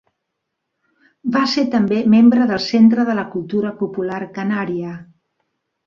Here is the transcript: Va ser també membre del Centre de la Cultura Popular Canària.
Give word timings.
Va 1.35 1.41
ser 1.51 1.65
també 1.77 2.01
membre 2.15 2.49
del 2.55 2.63
Centre 2.71 3.07
de 3.13 3.19
la 3.23 3.29
Cultura 3.37 3.77
Popular 3.85 4.21
Canària. 4.41 5.01